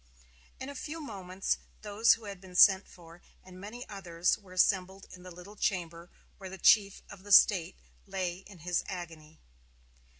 [0.59, 5.05] In a few moments those who had been sent for and many others were assembled
[5.11, 7.75] in the little chamber where the chief of the state
[8.07, 9.37] lay in his agony.